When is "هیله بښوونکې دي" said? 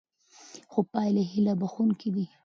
1.31-2.25